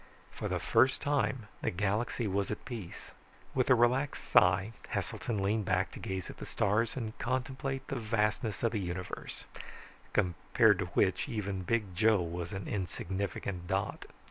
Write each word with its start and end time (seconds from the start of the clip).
For 0.31 0.47
the 0.47 0.57
first 0.59 0.99
time, 0.99 1.47
the 1.61 1.69
galaxy 1.69 2.25
was 2.27 2.49
at 2.49 2.65
peace. 2.65 3.11
With 3.53 3.69
a 3.69 3.75
relaxed 3.75 4.23
sigh, 4.27 4.71
Heselton 4.89 5.43
leaned 5.43 5.65
back 5.65 5.91
to 5.91 5.99
gaze 5.99 6.27
at 6.27 6.37
the 6.37 6.45
stars 6.47 6.95
and 6.97 7.15
contemplate 7.19 7.85
the 7.87 7.97
vastness 7.99 8.63
of 8.63 8.71
the 8.71 8.79
universe, 8.79 9.45
compared 10.11 10.79
to 10.79 10.85
which 10.97 11.29
even 11.29 11.61
Big 11.61 11.93
Joe 11.95 12.19
was 12.19 12.51
an 12.51 12.67
insignificant 12.67 13.67
dot. 13.67 14.05